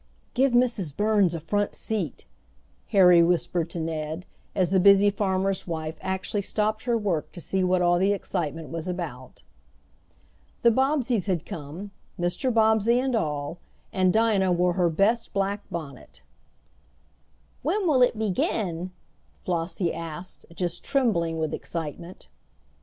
"Give 0.33 0.53
Mrs. 0.53 0.97
Burns 0.97 1.35
a 1.35 1.39
front 1.39 1.75
seat," 1.75 2.25
Harry 2.87 3.21
whispered 3.21 3.69
to 3.69 3.79
Ned, 3.79 4.25
as 4.55 4.71
the 4.71 4.79
busy 4.79 5.11
farmer's 5.11 5.67
wife 5.67 5.99
actually 6.01 6.41
stopped 6.41 6.85
her 6.85 6.97
work 6.97 7.31
to 7.33 7.39
see 7.39 7.63
what 7.63 7.83
all 7.83 7.99
the 7.99 8.11
excitement 8.11 8.69
was 8.71 8.87
about. 8.87 9.43
The 10.63 10.71
Bobbseys 10.71 11.27
had 11.27 11.45
come 11.45 11.91
Mr. 12.19 12.51
Bobbsey 12.51 12.99
and 12.99 13.15
all, 13.15 13.59
and 13.93 14.11
Dinah 14.11 14.53
wore 14.53 14.73
her 14.73 14.89
best 14.89 15.33
black 15.33 15.61
bonnet. 15.69 16.23
"When 17.61 17.85
will 17.87 18.01
it 18.01 18.17
begin?" 18.17 18.89
Flossie 19.41 19.93
asked, 19.93 20.47
just 20.55 20.83
trembling 20.83 21.37
with 21.37 21.53
excitement. 21.53 22.27